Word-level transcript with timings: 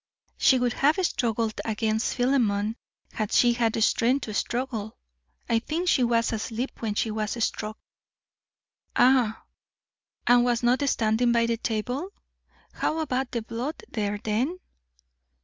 "She 0.39 0.57
would 0.57 0.73
have 0.73 0.95
struggled 1.05 1.61
against 1.63 2.15
Philemon 2.15 2.75
had 3.11 3.31
she 3.31 3.53
had 3.53 3.75
strength 3.83 4.23
to 4.23 4.33
struggle. 4.33 4.97
I 5.47 5.59
think 5.59 5.87
she 5.89 6.03
was 6.03 6.33
asleep 6.33 6.71
when 6.81 6.95
she 6.95 7.11
was 7.11 7.43
struck." 7.45 7.77
"Ah! 8.95 9.43
And 10.25 10.43
was 10.43 10.63
not 10.63 10.81
standing 10.89 11.31
by 11.31 11.45
the 11.45 11.57
table? 11.57 12.09
How 12.73 12.97
about 12.97 13.29
the 13.29 13.43
blood 13.43 13.75
there, 13.91 14.17
then?" 14.23 14.57